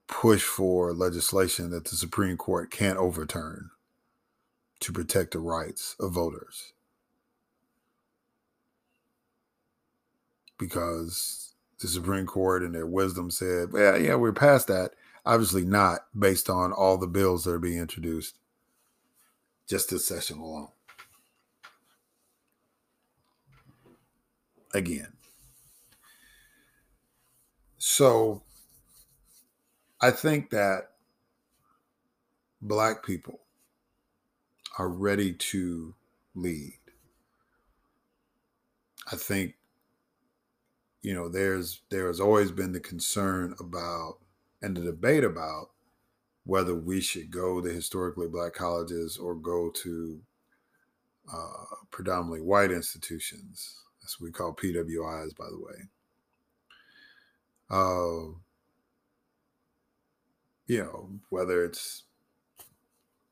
[0.10, 3.70] push for legislation that the Supreme Court can't overturn
[4.82, 6.74] to protect the rights of voters.
[10.57, 14.91] Because the Supreme Court, in their wisdom, said, well, yeah, we're past that.
[15.26, 18.38] Obviously not based on all the bills that are being introduced
[19.68, 20.70] just this session alone.
[24.74, 25.14] Again,
[27.80, 28.43] So
[30.02, 30.91] I think that
[32.62, 33.41] black people
[34.78, 35.93] are ready to
[36.36, 36.80] lead.
[39.12, 39.56] I think
[41.02, 44.20] you know there's there has always been the concern about
[44.62, 45.72] and the debate about
[46.45, 50.22] whether we should go to historically black colleges or go to
[51.32, 53.84] uh, predominantly white institutions.
[54.02, 55.89] That's what we call PWIs, by the way.
[57.70, 58.39] Uh,
[60.70, 62.03] you know, whether it's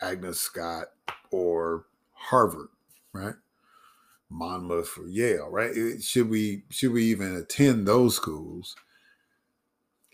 [0.02, 0.88] Agnes Scott
[1.32, 2.70] or Harvard,
[3.14, 3.36] right?
[4.30, 6.02] Monmouth or Yale, right?
[6.02, 8.76] Should we should we even attend those schools?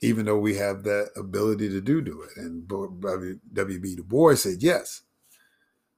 [0.02, 3.96] Even though we have that ability to do do it, and W.B.
[3.96, 5.04] Du Bois said yes.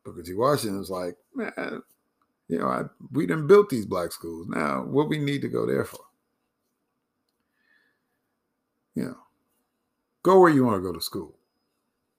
[0.03, 0.35] Booker T.
[0.35, 1.81] Washington was like, man,
[2.47, 4.45] you know, I, we didn't build these black schools.
[4.47, 6.01] Now, what we need to go there for?
[8.93, 9.17] You know,
[10.25, 11.35] go where you want to go to school.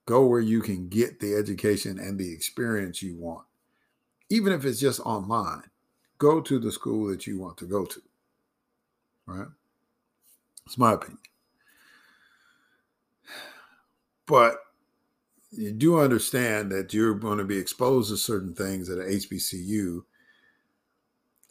[0.05, 3.45] Go where you can get the education and the experience you want.
[4.29, 5.63] Even if it's just online,
[6.17, 8.01] go to the school that you want to go to.
[9.25, 9.49] Right?
[10.65, 11.19] It's my opinion.
[14.25, 14.55] But
[15.51, 20.01] you do understand that you're going to be exposed to certain things at an HBCU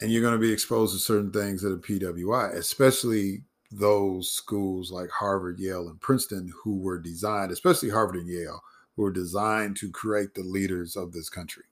[0.01, 4.91] and you're going to be exposed to certain things at a PWI, especially those schools
[4.91, 8.61] like Harvard, Yale, and Princeton, who were designed, especially Harvard and Yale,
[8.95, 11.65] who were designed to create the leaders of this country,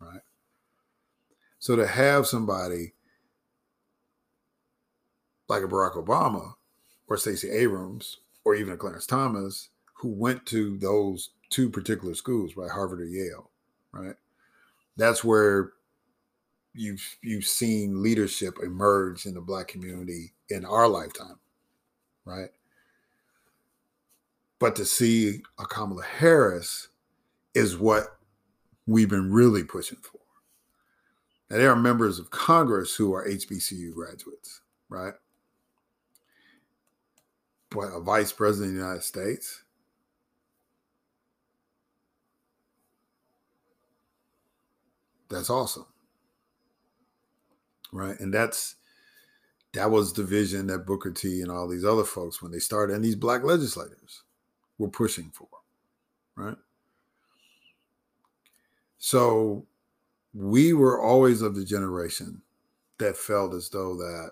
[0.00, 0.20] right?
[1.58, 2.92] So to have somebody
[5.48, 6.54] like a Barack Obama
[7.08, 12.56] or Stacey Abrams or even a Clarence Thomas who went to those two particular schools,
[12.56, 13.50] right, Harvard or Yale,
[13.92, 14.16] right?
[14.96, 15.72] That's where
[16.76, 21.38] you've you've seen leadership emerge in the black community in our lifetime,
[22.24, 22.50] right?
[24.58, 26.88] But to see a Kamala Harris
[27.54, 28.18] is what
[28.86, 30.20] we've been really pushing for.
[31.50, 35.14] Now there are members of Congress who are HBCU graduates, right?
[37.70, 39.62] But a vice president of the United States.
[45.28, 45.86] That's awesome
[47.96, 48.18] right?
[48.20, 48.76] And that's
[49.72, 52.94] that was the vision that Booker T and all these other folks when they started,
[52.94, 54.22] and these black legislators
[54.78, 55.48] were pushing for,
[56.34, 56.56] right?
[58.98, 59.66] So
[60.32, 62.42] we were always of the generation
[62.98, 64.30] that felt as though that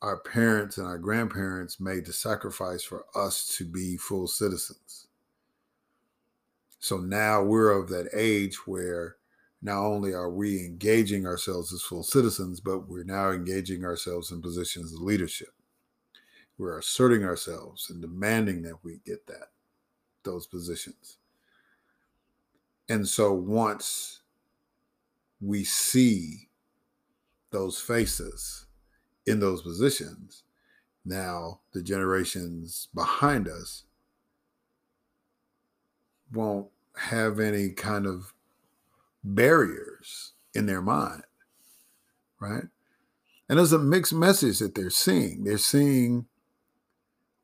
[0.00, 5.06] our parents and our grandparents made the sacrifice for us to be full citizens.
[6.80, 9.16] So now we're of that age where
[9.62, 14.42] not only are we engaging ourselves as full citizens, but we're now engaging ourselves in
[14.42, 15.54] positions of leadership.
[16.58, 19.50] We're asserting ourselves and demanding that we get that,
[20.24, 21.18] those positions.
[22.88, 24.22] And so once
[25.40, 26.48] we see
[27.50, 28.66] those faces
[29.26, 30.42] in those positions,
[31.04, 33.84] now the generations behind us
[36.32, 38.34] won't have any kind of
[39.24, 41.22] barriers in their mind,
[42.40, 42.64] right?
[43.48, 45.44] And there's a mixed message that they're seeing.
[45.44, 46.26] They're seeing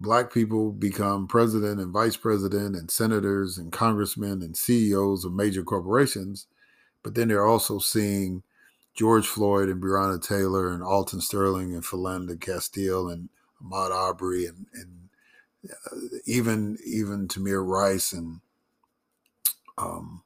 [0.00, 5.62] black people become president and vice president and senators and congressmen and CEOs of major
[5.62, 6.46] corporations,
[7.02, 8.42] but then they're also seeing
[8.94, 13.28] George Floyd and Breonna Taylor and Alton Sterling and Philando Castile and
[13.62, 15.08] Ahmaud Arbery and, and
[15.70, 18.40] uh, even even Tamir Rice and
[19.76, 20.22] um,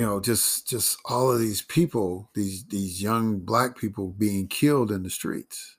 [0.00, 4.90] you know just just all of these people these these young black people being killed
[4.90, 5.76] in the streets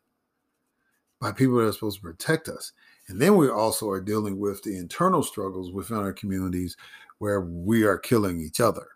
[1.20, 2.72] by people that are supposed to protect us.
[3.08, 6.78] And then we also are dealing with the internal struggles within our communities
[7.18, 8.90] where we are killing each other.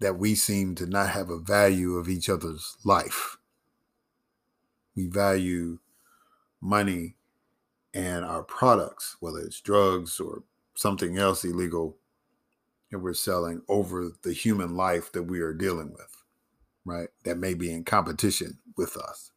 [0.00, 3.36] That we seem to not have a value of each other's life.
[4.96, 5.80] We value
[6.62, 7.16] money
[7.92, 10.44] and our products whether it's drugs or
[10.78, 11.98] something else illegal
[12.92, 16.22] that we're selling over the human life that we are dealing with,
[16.84, 17.08] right?
[17.24, 19.32] That may be in competition with us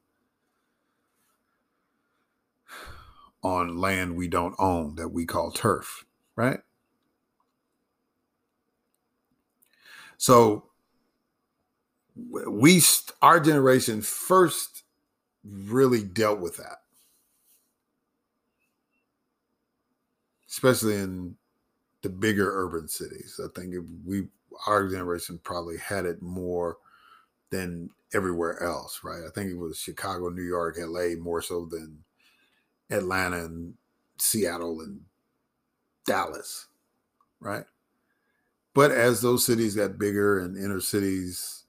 [3.41, 6.59] on land we don't own that we call turf, right?
[10.17, 10.65] So
[12.15, 12.83] we
[13.23, 14.83] our generation first
[15.43, 16.80] really dealt with that
[20.51, 21.35] especially in
[22.01, 23.39] the bigger urban cities.
[23.43, 23.73] I think
[24.05, 24.27] we
[24.67, 26.77] our generation probably had it more
[27.51, 29.23] than everywhere else, right?
[29.25, 32.03] I think it was Chicago, New York, LA more so than
[32.89, 33.75] Atlanta and
[34.17, 35.01] Seattle and
[36.05, 36.67] Dallas,
[37.39, 37.63] right?
[38.73, 41.63] But as those cities got bigger and inner cities,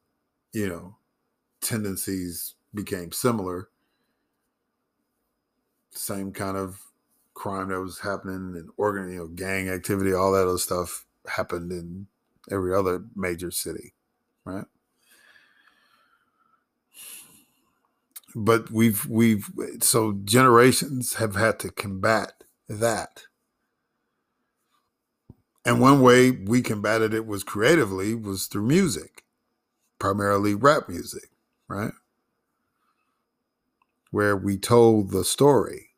[0.53, 0.97] you know,
[1.61, 3.69] tendencies became similar,
[5.91, 6.92] same kind of
[7.43, 11.73] crime that was happening and organ, you know, gang activity, all that other stuff happened
[11.73, 12.07] in
[12.53, 13.95] every other major city,
[14.45, 14.67] right?
[18.37, 23.25] But we've we've so generations have had to combat that.
[25.67, 29.25] And one way we combated it was creatively was through music,
[29.99, 31.31] primarily rap music,
[31.67, 31.93] right?
[34.13, 35.92] Where we told the story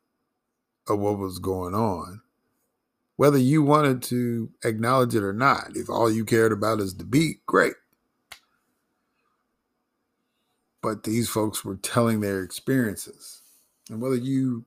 [0.87, 2.21] of what was going on,
[3.15, 5.75] whether you wanted to acknowledge it or not.
[5.75, 7.73] If all you cared about is the beat, great.
[10.81, 13.41] But these folks were telling their experiences.
[13.89, 14.65] And whether you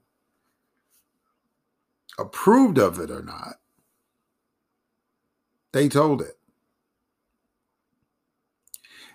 [2.18, 3.56] approved of it or not,
[5.72, 6.38] they told it.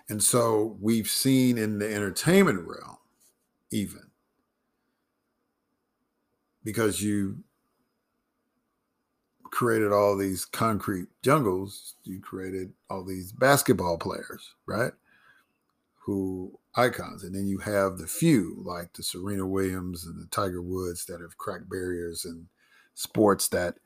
[0.08, 2.98] And so we've seen in the entertainment realm,
[3.70, 4.03] even,
[6.64, 7.44] because you
[9.50, 14.92] created all these concrete jungles, you created all these basketball players, right?
[16.06, 17.22] Who icons.
[17.22, 21.20] And then you have the few like the Serena Williams and the Tiger Woods that
[21.20, 22.48] have cracked barriers in
[22.94, 23.76] sports that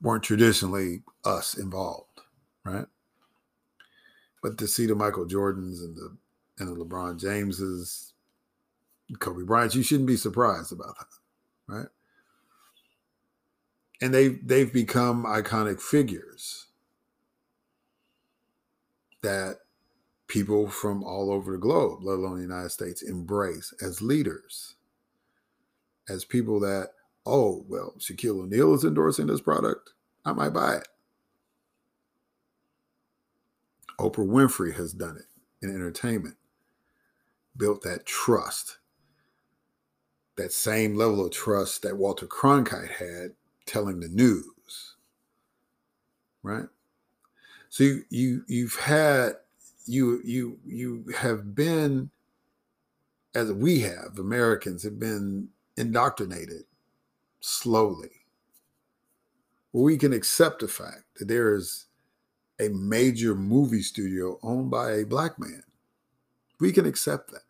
[0.00, 2.20] weren't traditionally us involved,
[2.64, 2.86] right?
[4.40, 6.16] But to see the Michael Jordans and the
[6.60, 8.12] and the LeBron Jameses,
[9.18, 11.17] Kobe Bryant, you shouldn't be surprised about that
[11.68, 11.88] right?
[14.00, 16.66] And they they've become iconic figures
[19.22, 19.56] that
[20.28, 24.76] people from all over the globe, let alone the United States, embrace as leaders,
[26.08, 26.90] as people that,
[27.26, 29.90] oh, well, Shaquille O'Neal is endorsing this product.
[30.24, 30.88] I might buy it.
[33.98, 35.26] Oprah Winfrey has done it
[35.66, 36.36] in entertainment,
[37.56, 38.77] built that trust
[40.38, 43.32] that same level of trust that Walter Cronkite had
[43.66, 44.94] telling the news.
[46.42, 46.66] Right?
[47.68, 49.32] So you, you you've had
[49.86, 52.10] you you you have been
[53.34, 56.64] as we have Americans have been indoctrinated
[57.40, 58.10] slowly.
[59.72, 61.86] We can accept the fact that there is
[62.58, 65.62] a major movie studio owned by a black man.
[66.58, 67.42] We can accept that.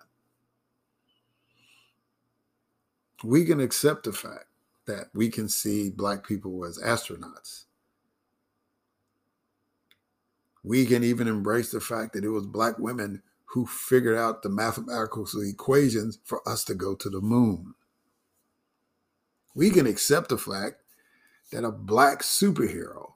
[3.24, 4.46] We can accept the fact
[4.86, 7.64] that we can see black people as astronauts.
[10.62, 14.48] We can even embrace the fact that it was black women who figured out the
[14.48, 17.74] mathematical equations for us to go to the moon.
[19.54, 20.76] We can accept the fact
[21.52, 23.12] that a black superhero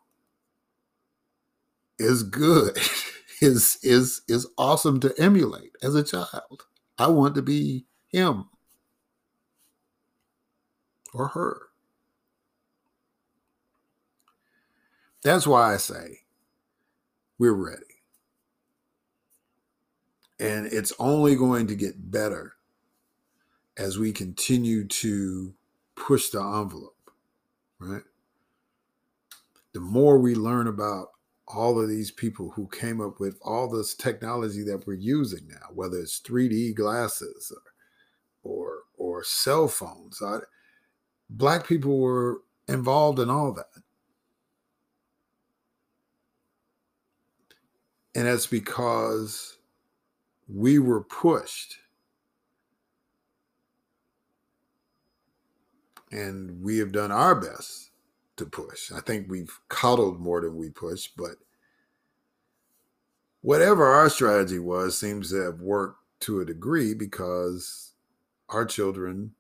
[1.99, 2.79] is good,
[3.41, 6.67] is is is awesome to emulate as a child.
[6.99, 8.47] I want to be him
[11.15, 11.63] or her.
[15.23, 16.21] That's why I say
[17.39, 17.83] we're ready.
[20.41, 22.55] And it's only going to get better
[23.77, 25.55] as we continue to
[25.95, 27.11] push the envelope,
[27.79, 28.03] right?
[29.73, 31.09] The more we learn about
[31.49, 35.69] all of these people who came up with all this technology that we're using now,
[35.75, 37.63] whether it's 3D glasses or
[38.43, 40.21] or, or cell phones.
[40.23, 40.39] I,
[41.37, 43.67] black people were involved in all that.
[48.15, 49.57] And that's because
[50.47, 51.77] we were pushed.
[56.11, 57.91] And we have done our best
[58.37, 58.93] to push.
[58.93, 61.37] I think we've coddled more than we pushed, but
[63.41, 67.93] whatever our strategy was seems to have worked to a degree because
[68.51, 69.33] our children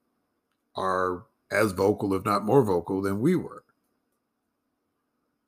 [0.75, 3.65] are as vocal, if not more vocal, than we were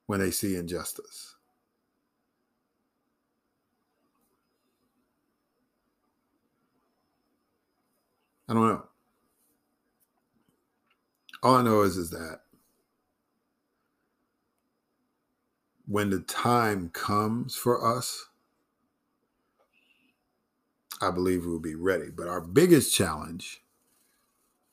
[0.06, 1.36] when they see injustice.
[8.48, 8.84] I don't know.
[11.42, 12.40] All I know is is that
[15.86, 18.28] when the time comes for us,
[21.00, 22.08] I believe we'll be ready.
[22.14, 23.62] But our biggest challenge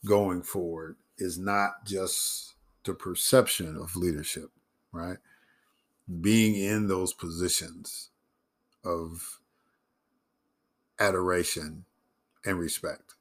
[0.05, 4.49] going forward is not just the perception of leadership,
[4.91, 5.17] right?
[6.19, 8.09] Being in those positions
[8.83, 9.39] of
[10.99, 11.85] adoration
[12.45, 13.15] and respect.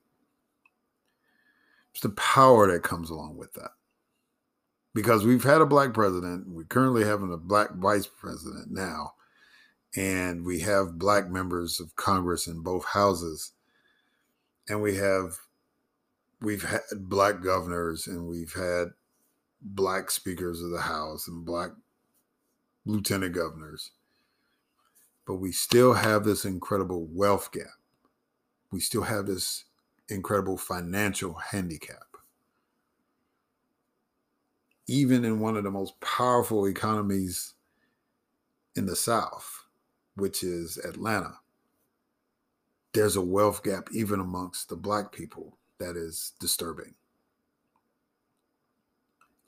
[1.92, 3.72] It's the power that comes along with that.
[4.94, 9.12] Because we've had a black president, we're currently having a black vice president now,
[9.94, 13.52] and we have black members of Congress in both houses,
[14.68, 15.38] and we have
[16.40, 18.88] we've had black governors and we've had
[19.60, 21.70] black speakers of the house and black
[22.86, 23.92] lieutenant governors
[25.30, 27.78] but we still have this incredible wealth gap.
[28.72, 29.64] We still have this
[30.08, 32.16] incredible financial handicap.
[34.88, 37.54] Even in one of the most powerful economies
[38.74, 39.66] in the south
[40.16, 41.34] which is atlanta
[42.92, 46.94] there's a wealth gap even amongst the black people that is disturbing,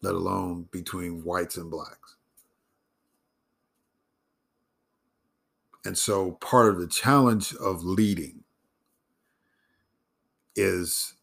[0.01, 2.17] let alone between whites and blacks.
[5.85, 8.45] And so part of the challenge of leading
[10.55, 11.15] is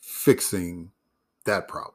[0.00, 0.90] fixing
[1.44, 1.94] that problem.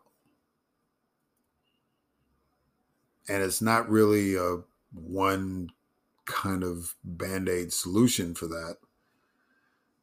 [3.28, 4.60] And it's not really a
[4.94, 5.70] one
[6.26, 8.78] kind of band aid solution for that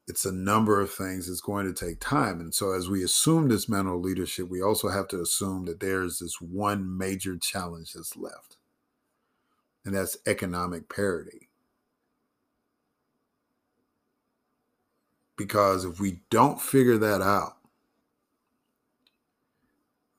[0.08, 2.40] it's a number of things it's going to take time.
[2.40, 6.18] And so as we assume this mental leadership we also have to assume that there's
[6.18, 8.56] this one major challenge that's left
[9.84, 11.48] and that's economic parity.
[15.36, 17.58] Because if we don't figure that out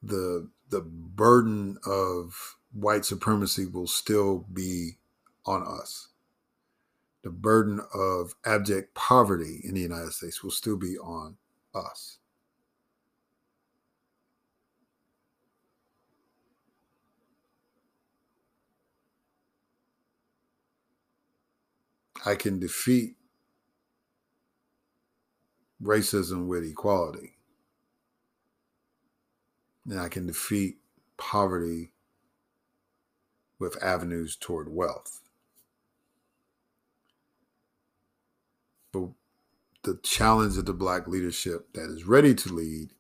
[0.02, 4.98] the the burden of white supremacy will still be
[5.46, 6.09] on us
[7.24, 11.38] the burden of abject poverty in the United States will still be on
[11.76, 12.18] us.
[22.26, 23.16] I can defeat
[25.82, 27.36] racism with equality.
[29.90, 30.78] And I can defeat
[31.18, 31.92] poverty
[33.58, 35.22] with avenues toward wealth.
[38.92, 39.10] But
[39.84, 42.94] the challenge of the black leadership that is ready to lead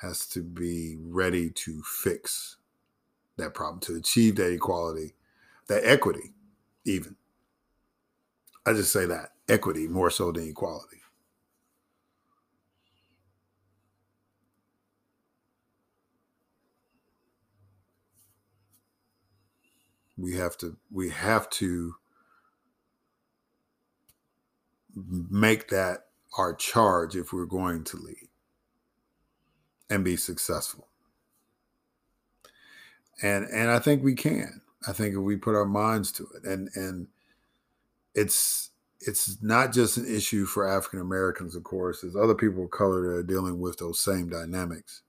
[0.00, 2.56] has to be ready to fix
[3.36, 5.14] that problem, to achieve that equality,
[5.68, 6.32] that equity,
[6.84, 7.16] even.
[8.66, 10.98] I just say that equity more so than equality.
[20.16, 21.96] We have to we have to
[24.94, 26.06] make that
[26.38, 28.28] our charge if we're going to lead
[29.90, 30.88] and be successful.
[33.22, 34.62] And and I think we can.
[34.86, 37.06] I think if we put our minds to it and and
[38.14, 38.70] it's
[39.00, 42.00] it's not just an issue for African Americans, of course.
[42.00, 45.02] There's other people of color that are dealing with those same dynamics.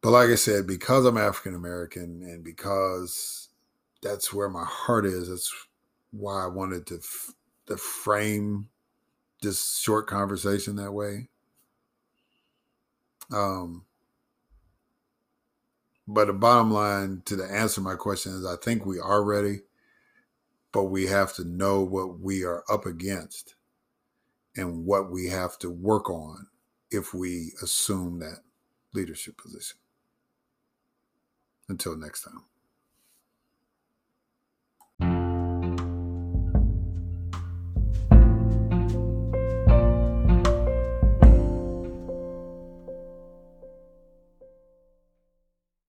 [0.00, 3.48] But like I said, because I'm African American and because
[4.02, 5.52] that's where my heart is, that's
[6.10, 7.00] why I wanted to
[7.66, 8.68] to frame
[9.42, 11.28] this short conversation that way.
[13.32, 13.84] Um,
[16.06, 19.60] but the bottom line to the answer my question is I think we are ready,
[20.72, 23.54] but we have to know what we are up against
[24.56, 26.48] and what we have to work on
[26.90, 28.40] if we assume that
[28.92, 29.78] leadership position.
[31.68, 32.42] Until next time.